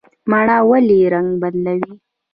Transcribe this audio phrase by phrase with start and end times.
[0.29, 1.93] مڼه ولې رنګ بدلوي؟